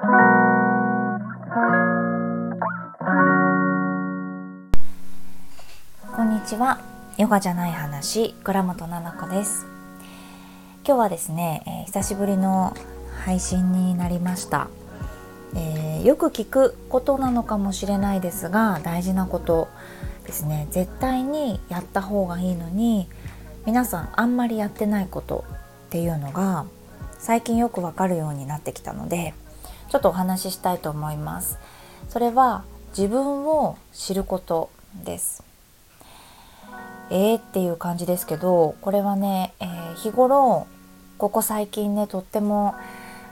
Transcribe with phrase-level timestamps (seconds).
[0.00, 0.06] こ
[6.22, 6.80] んにちは。
[7.18, 9.66] ヨガじゃない話倉本々子です。
[10.86, 12.74] 今日はですね、えー、久しぶりの
[13.26, 14.68] 配信になりました、
[15.54, 19.68] えー、よく聞くことなのかもしれないですが大事なこと
[20.24, 20.66] ですね。
[20.70, 23.06] 絶対にやった方がいいのに
[23.66, 25.44] 皆さんあんまりやってないこと
[25.88, 26.64] っていうのが
[27.18, 29.34] 最近よくわかるようになってきたので
[29.90, 31.58] ちょっとお話ししたいと思います。
[32.08, 32.62] それは
[32.96, 34.70] 自分を知ること
[35.04, 35.42] です。
[37.10, 40.68] えーっていう感じですけどこれはね、えー、日頃
[41.18, 42.76] ここ最近ねとっても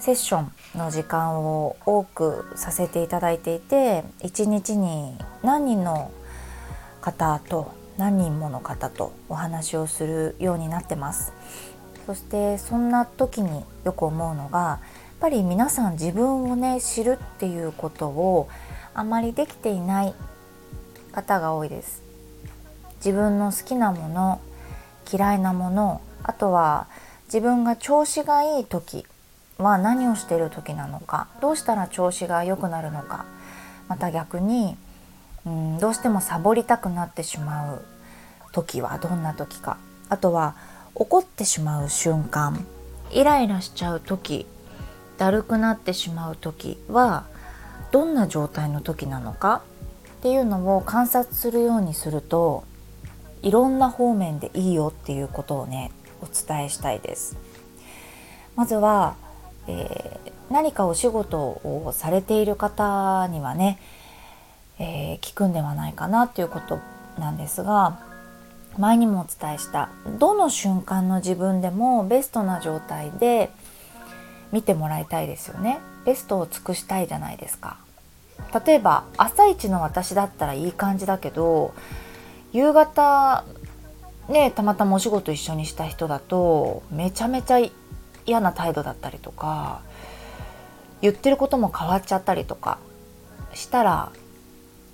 [0.00, 6.10] セッションの時間を多くさせていただいていて一日に何人の
[7.00, 11.32] 方と何人もの方とお話をするようになってます。
[12.06, 14.80] そしてそんな時によく思うのが
[15.20, 18.48] ぱり皆さん自分をね知るっていうことを
[18.94, 20.14] あまりできていない
[21.12, 22.02] 方が多いです。
[23.04, 24.40] 自分の好きなもの
[25.10, 26.86] 嫌いなものあとは
[27.26, 29.06] 自分が調子がいい時
[29.58, 33.24] は何をしている時なのかどうしたら調子が良くなるのか
[33.88, 34.76] また逆に
[35.46, 37.84] うんどうしてもサボりたくなってしまう
[38.52, 40.54] 時はどんな時かあとは
[40.94, 42.66] 怒ってしまう瞬間
[43.10, 44.46] イライラしちゃう時
[45.20, 47.26] だるくなってしまう時は
[47.92, 49.62] どんな状態の時なのか
[50.20, 52.64] っていうのを観察するようにすると
[53.42, 57.36] いろんな方面でいいよっていうことをねお伝えしたいです。
[58.56, 59.16] まずは、
[59.68, 63.78] えー、何かお仕事をされている方にはね、
[64.78, 66.78] えー、聞くんではないかなっていうこと
[67.18, 68.00] なんですが
[68.78, 73.50] 前にもお伝えしたどの瞬間の自分でもベストな状態で
[74.52, 77.76] 見てもらいたいですよねベストを尽くしたいじゃないですか
[78.64, 81.74] 例えば朝一の私だったらいい感じだけど
[82.52, 83.44] 夕方
[84.28, 87.58] ねたまたまお仕事一緒にした人だとめちゃめちゃ
[88.26, 89.82] 嫌な態度だったりとか
[91.02, 92.78] 言ってることも変わっちゃったりとか
[93.54, 94.12] したら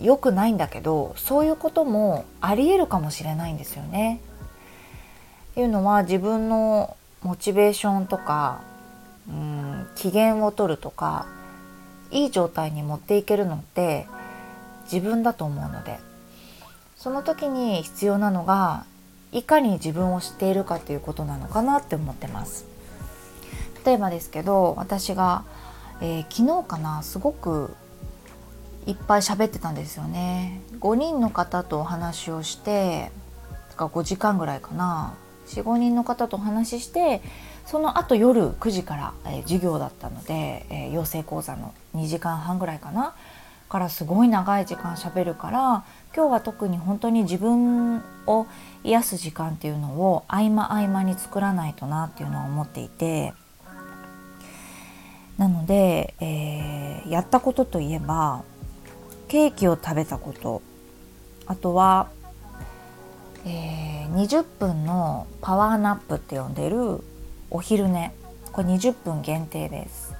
[0.00, 4.20] 良くないんだけどそういうこともありえるかもしれないんですよね。
[5.56, 8.62] いうのは自分のモチベーションとか
[9.28, 11.26] うん機嫌を取るとか
[12.10, 14.06] いい状態に持っていけるのって
[14.84, 16.12] 自分だと思うので。
[17.02, 18.84] その時に必要なのが
[19.32, 22.64] いかに自分を知っているかということなのかなって思ってます。
[23.84, 25.42] 例えばですけど私が、
[26.00, 27.74] えー、昨日かなすごく
[28.86, 30.60] いっぱい喋ってたんですよね。
[30.78, 33.10] 5人の方とお話をして
[33.76, 35.14] か5時間ぐらいかな。
[35.48, 37.20] 45人の方とお話しして
[37.66, 43.14] その後夜9時から、えー、授業だったので、えー、養成講座の2時間半ぐらいかな
[43.68, 45.84] からすごい長い時間しゃべるから
[46.14, 48.46] 今日は特に本当に自分を
[48.84, 53.32] 癒す時間っていうのを合間合間に作らないとなっていうのは思っていて
[55.38, 58.44] なので、えー、やったことといえば
[59.28, 60.60] ケーキを食べたこと
[61.46, 62.10] あとは、
[63.46, 67.02] えー、20分のパワーナップって呼んでる
[67.54, 68.14] お昼寝。
[68.50, 70.14] これ20分限定です。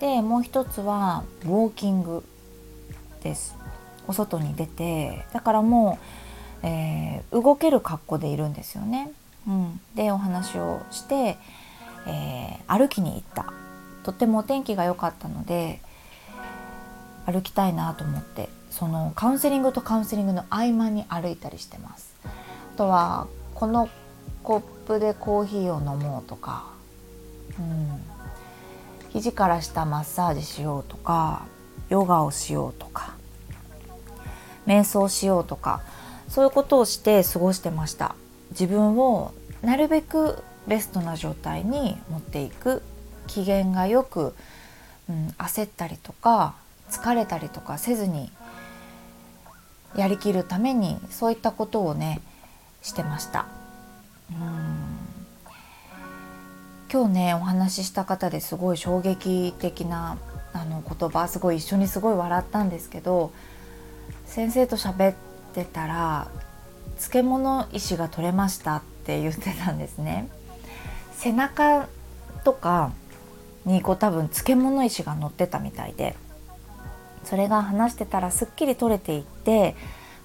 [0.00, 2.24] でもう一つはウォーキング
[3.22, 3.54] です。
[4.08, 5.98] お外に出てだからも
[6.62, 9.12] う、えー、動ける格好でいるんですよね。
[9.46, 11.38] うん、でお話をして、
[12.06, 13.52] えー、歩きに行った。
[14.02, 15.80] とってもお天気が良かったので
[17.24, 22.16] 歩きたいなと思ってそのカウンセリングとカウンセリングの合間に歩いたりしてます。
[22.24, 23.88] あとはこの
[24.48, 26.64] コップでコーヒーを飲もうとか、
[27.58, 28.00] うん、
[29.10, 31.44] 肘から下マッサージしようとか
[31.90, 33.12] ヨガをしようとか
[34.66, 35.82] 瞑想しようとか
[36.30, 38.14] そういうことをして過ごしてました。
[38.52, 42.80] 自分をなるべくベストな状態に持っていく。
[43.26, 44.34] 機嫌がよく、
[45.10, 46.54] うん、焦ったりとか
[46.88, 48.30] 疲れたりとかせずに
[49.94, 52.22] やりきるためにそういったことをね
[52.80, 53.57] してました。
[54.30, 54.40] 今
[57.06, 60.18] 日ねお話しした方ですごい衝撃的な
[60.52, 63.32] あの言葉すごい一緒にすごい笑ったんですけど
[64.26, 65.14] 先生と喋っ
[65.54, 66.28] てたら
[66.98, 70.28] 漬物石が取れましたって言ってたんですね。
[71.12, 71.88] 背中
[72.44, 72.92] とか
[73.64, 76.14] にこう多分漬物石が乗ってたみたいで
[77.24, 79.74] それが話してたらすっきり取れていって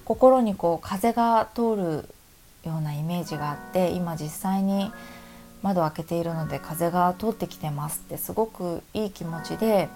[0.04, 2.13] 心にこう風が通る
[2.64, 4.92] ようなイメージがあって今実際に
[5.62, 9.88] 窓を開けているので風が通ってきてますってすごくいい気持ちで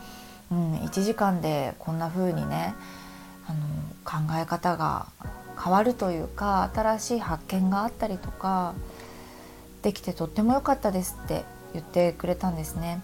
[0.50, 2.74] うん、1時間でこんな風にね
[3.46, 5.06] あの考え方が
[5.62, 8.74] 変わるというか新しい発見があったりとか
[9.82, 13.02] できてとっても良かったですって言ってくれたんですね。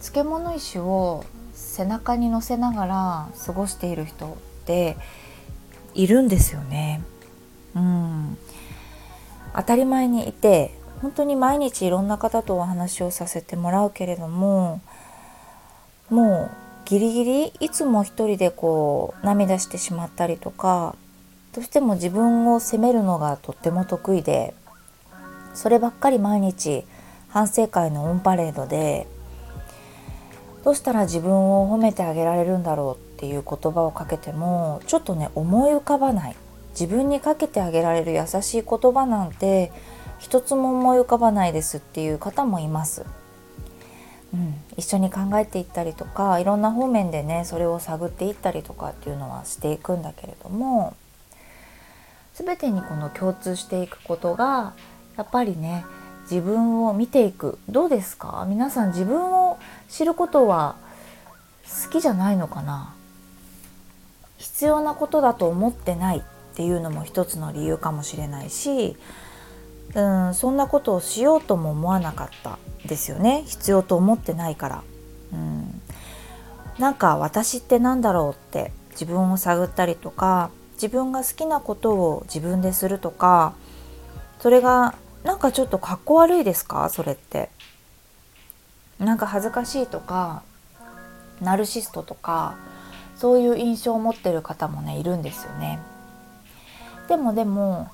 [0.00, 4.96] 漬物石を背中に乗せながら過ごしている人って
[5.94, 6.89] いるんですよね。
[9.54, 14.80] 当たり前にいて本当に毎日いろんな方とお話をさせてもらうけれども
[16.08, 20.96] もうギリギリいつも一人でこう涙してしまったりとか
[21.54, 24.54] どうしても自分を責めるのがとっても得意で
[25.54, 26.84] そればっかり毎日
[27.28, 29.06] 反省会のオンパレードで
[30.64, 36.36] どうしたら自分を褒めてあげられるんだろうっていう言葉をかけてもちょっとね思い浮かばない。
[36.70, 39.72] 自分にかけてあげられる優しい言葉なんて
[40.18, 43.04] 一つも思い浮かばないですっていう方もいます。
[44.32, 50.94] うん、一緒に考えていったりとかいろんな方面でねそれを探っていったりとかっていうのはしていくんだけれども
[52.34, 54.74] 全てにこの共通していくことが
[55.16, 55.84] やっぱりね
[56.30, 57.58] 自分を見ていく。
[57.68, 58.46] どうですか？
[58.48, 59.58] 皆さん自分を
[59.88, 60.76] 知ることは
[61.84, 62.94] 好きじゃないのかな？
[64.38, 66.22] 必要なことだと思ってない。
[66.60, 68.94] っていうのも一つの理由かもしれないし
[69.94, 73.44] うんそんなことをしようとも思わなかったですよね。
[73.46, 74.82] 必要と思ってないから。
[75.32, 75.80] うん。
[76.78, 83.54] なんか私って何だろうって自分を探ったりとか自分が好きなことを自分でするとか
[84.38, 86.90] それがなんかちょっとかっこ悪いですか？
[86.90, 87.48] それって。
[88.98, 90.42] なんか恥ずかしいとか
[91.40, 92.56] ナルシストとか
[93.16, 95.78] そういう印象を持ってる方もねいるんですよね。
[97.10, 97.88] でもでも、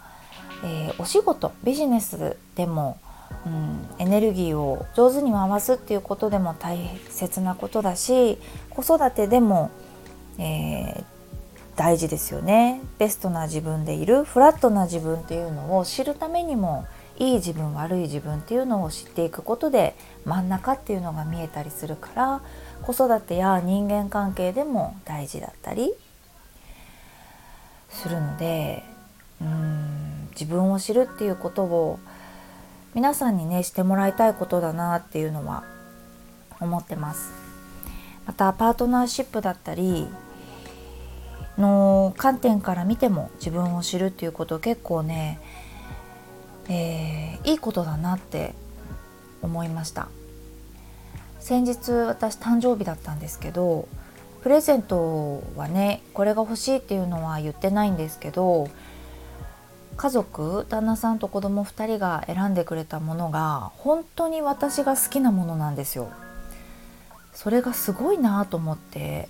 [0.63, 3.01] えー、お仕事ビジネスでも、
[3.47, 6.79] うん、エネルギーを上手に回すっていうことでも大
[7.09, 8.37] 切なことだし
[8.69, 9.71] 子育てでも、
[10.39, 11.05] えー、
[11.77, 12.83] 大事ですよね。
[12.99, 16.87] ベストな自分でいるフラットな自分っていうのを知るためにも
[17.19, 19.95] いい自分悪い自分っていうのを知っていくことで
[20.27, 22.43] 真ん中っていうのが見えたりするから
[22.83, 25.95] 子育てや人間関係でも大事だったり
[27.89, 28.85] するので
[29.41, 31.99] うん自分を知るっていうことを
[32.95, 35.65] 皆さんにねしてもらいたいことだなっていうのは
[36.61, 37.47] 思ってます。
[38.27, 40.09] またパートナーシップだったり
[41.59, 45.41] の観点から見ても自分を知るっていうこと結構ね、
[46.69, 48.55] えー、いいことだなって
[49.43, 50.09] 思いました
[51.39, 53.89] 先日私誕生日だったんですけど
[54.43, 58.69] プレゼントはねこれが欲しいっていうのは言ってないんですけど
[59.97, 66.11] 家族旦那さんと子供2人が選んでくれたものが本当に私が好きなものなんですよ。
[67.33, 69.29] それがすごいなと思って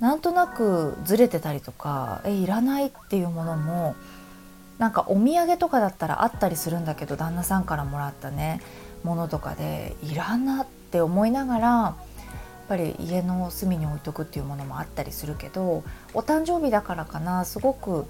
[0.00, 3.94] なんとなくずれてたりとかえいらないっていうものも
[4.78, 8.62] なんかお土産とかだったらあったりするんだけど旦那さんからもらったね
[9.04, 11.96] ものとかでいらんなって思いながらやっ
[12.68, 15.84] ぱり家の隅に置いとくっていうものもあったりするけど
[16.14, 18.06] お誕生日だからかなすごく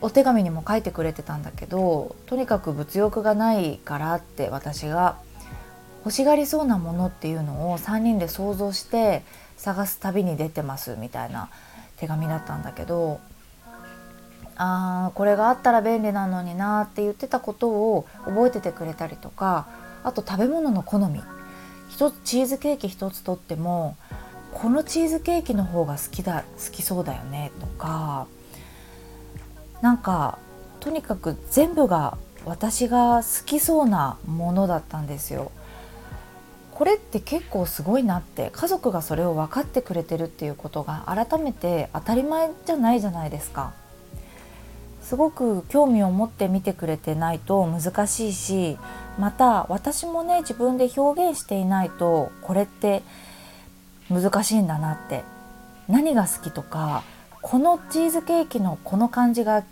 [0.00, 5.16] お手紙にも書いてくれてたんだけどとにかく物欲がないからって私が
[6.04, 9.22] 欲しがりそうなものっていうのを3人で想像して
[9.56, 11.50] 探す旅に出てますみたいな
[11.96, 13.20] 手紙だったんだけど
[14.56, 19.66] あーこれがあったら便利なのになって言ってたことを覚えててくれたりとか
[20.04, 21.20] あと食べ物の好み。
[21.88, 23.96] 一つチーズケーキ一つとっても
[24.52, 28.26] このチーズケーキの方が好きだ好きそうだよねとか
[29.82, 30.38] なんか
[30.80, 35.52] とにかく全部が私が好きそうなものだったんですよ。
[36.72, 43.72] これって結構すごいなって家族がそれを分かってくれてるっていうことが改めて当たり前じゃないじゃないですか。
[45.02, 48.76] すごく興味を持って見てくれてないと難しいし
[49.18, 53.02] また私もね自分で表現していないとこれって
[54.10, 55.22] 難しいんだなって
[55.88, 57.04] 何が好きとか
[57.50, 59.66] このチーズケーキのこの感じが好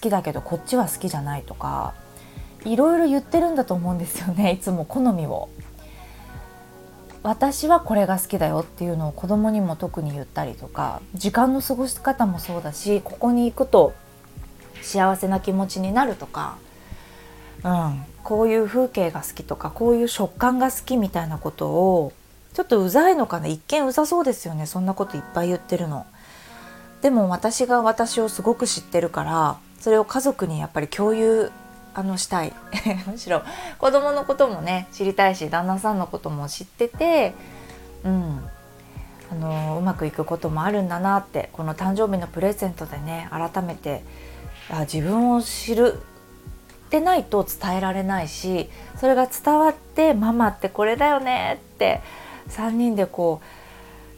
[0.00, 1.92] きだけどこっちは好きじゃないとか
[2.64, 5.50] いろいろ言ってるんだと思うんですよね いつも好みを。
[7.22, 13.92] 私はこれが好きだよっていうのを子供にも特に言ったりとか時間の過ごし方もそうだしここに行くと
[14.80, 16.56] 幸せな気持ちになるとか、
[17.62, 22.12] うん、こういう風景が好きとかこういう食感が好きみたいなことを
[22.54, 23.46] ちょっとうざいのかな？
[23.46, 26.06] 一見うざそうですよねそんなこといっぱい言ってるの。
[27.02, 31.50] でも私が私をすごく知ってるからそれを家族にやっぱり共有
[31.94, 32.52] あのしたい。
[33.06, 33.42] むしろ
[33.78, 37.34] 子供のこともね知りたいし旦那さんのことも知ってて、
[38.04, 38.48] うん、
[39.30, 44.04] あのうまくいくこともあるんだなってこの誕生日のプレゼントでね改めて
[44.70, 46.00] あ自分を知る
[46.86, 52.00] ってないと伝えられないしそれが伝わってママってこれだよねって
[52.50, 53.40] 3人でこ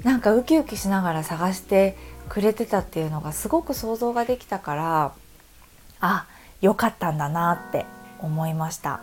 [0.02, 1.96] うなんかウキウキしながら探して
[2.28, 5.12] くれてたっていうのがすごく想像ができたから
[6.00, 6.26] あ
[6.60, 7.86] 良かったんだなって
[8.20, 9.00] 思いました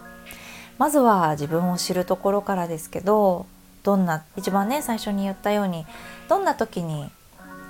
[0.78, 3.46] まずは自分を知るところからですけど
[3.84, 5.86] どんな一番ね最初に言ったように
[6.30, 7.10] どんな時に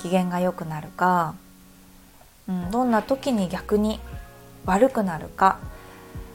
[0.01, 1.35] 機嫌が良くなるか、
[2.47, 3.99] うん、どんな時に逆に
[4.65, 5.59] 悪くなるか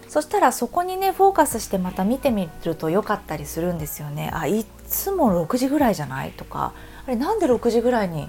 [0.09, 4.31] そしたらそこにねフォーカスしてまた見てみると良かったりするんですよね。
[4.33, 6.73] あいつも6時ぐらいじゃないとか
[7.07, 8.29] あれなんで6時ぐらいに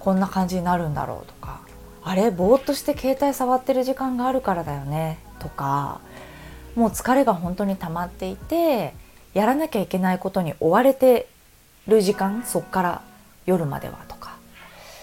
[0.00, 1.60] こんな感じになるんだろうとか
[2.02, 6.00] あれぼーっとして携帯触ってる時間があるからだよねとか
[6.74, 8.94] もう疲れが本当に溜まっていて
[9.34, 11.28] やらなきゃいけないことに追われて
[11.86, 13.02] る時間そっから
[13.46, 14.36] 夜まではとか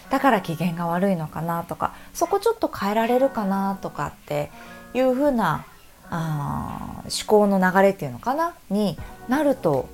[0.10, 4.50] だから機嫌が悪いのかなとかそこちょっと変えられるかなとかって
[4.94, 5.66] いうふうな
[6.10, 9.90] あ思考の流れっていうのかなになると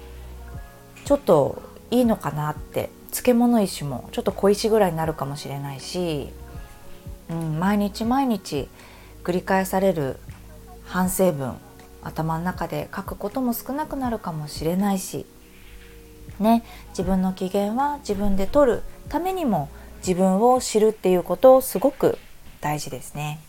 [1.05, 6.29] ちょっといいのかなって漬物石もちょっと小石ぐらいになるかもしれないし、
[7.29, 8.67] うん、毎日毎日
[9.23, 10.17] 繰り返される
[10.85, 11.55] 反省文
[12.01, 15.25] 頭の中で書くことも少なくなるかもしれないし
[16.39, 22.17] ね自分の機嫌は自分で取るためにも自分を知るっていうことをすごく
[22.59, 23.39] 大事ですね。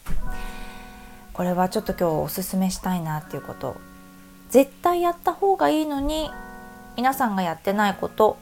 [1.33, 3.76] これはちょっと今日おすすめしたいなっていうこと
[4.50, 6.30] 絶対やった方がいいのに
[6.97, 8.37] 皆さんがやってないこと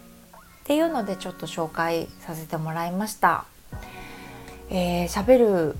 [0.62, 3.44] っていうのでちょっと紹介させてもらいました。
[4.70, 5.76] えー、喋る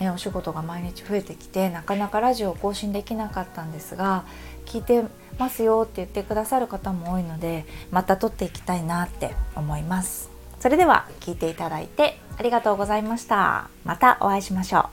[0.00, 4.24] ね、お仕事が毎日増えてきてなかなかラジオを更新できなかったんですが
[4.64, 5.04] 聞いて
[5.38, 10.30] ますよって言ってくださる方も多いのでまた撮っていきたいなって思います。
[10.58, 13.68] それでは聞いていただいてありがとうございました。
[13.84, 14.88] またお会いしましょ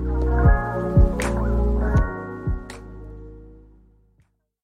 [0.00, 0.03] う。